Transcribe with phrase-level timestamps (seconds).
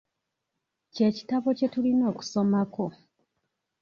[0.93, 2.85] Kye kitabo kye tulina okusomako.